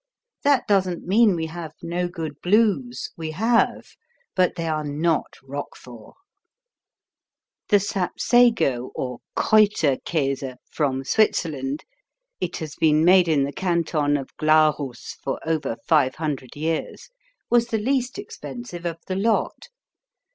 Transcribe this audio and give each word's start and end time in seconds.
That 0.43 0.67
doesn't 0.67 1.05
mean 1.05 1.35
we 1.35 1.45
have 1.45 1.73
no 1.83 2.07
good 2.07 2.41
Blues. 2.41 3.11
We 3.15 3.29
have. 3.33 3.89
But 4.33 4.55
they 4.55 4.67
are 4.67 4.83
not 4.83 5.35
Roquefort. 5.43 6.15
The 7.69 7.77
Sapsago 7.79 8.89
or 8.95 9.19
Kräuterkäse 9.37 10.55
from 10.71 11.03
Switzerland 11.03 11.83
(it 12.39 12.57
has 12.57 12.75
been 12.77 13.05
made 13.05 13.27
in 13.27 13.43
the 13.43 13.53
Canton 13.53 14.17
of 14.17 14.35
Glarus 14.37 15.17
for 15.23 15.39
over 15.47 15.77
five 15.85 16.15
hundred 16.15 16.55
years) 16.55 17.09
was 17.51 17.67
the 17.67 17.77
least 17.77 18.17
expensive 18.17 18.87
of 18.87 18.97
the 19.05 19.15
lot. 19.15 19.67